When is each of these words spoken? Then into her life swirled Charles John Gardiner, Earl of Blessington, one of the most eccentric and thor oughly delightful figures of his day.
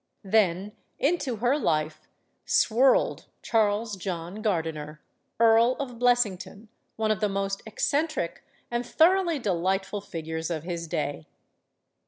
Then 0.23 0.71
into 0.97 1.35
her 1.35 1.59
life 1.59 2.07
swirled 2.43 3.27
Charles 3.43 3.95
John 3.95 4.41
Gardiner, 4.41 4.99
Earl 5.39 5.73
of 5.79 5.99
Blessington, 5.99 6.69
one 6.95 7.11
of 7.11 7.19
the 7.19 7.29
most 7.29 7.61
eccentric 7.67 8.43
and 8.71 8.83
thor 8.83 9.17
oughly 9.17 9.39
delightful 9.39 10.01
figures 10.01 10.49
of 10.49 10.63
his 10.63 10.87
day. 10.87 11.27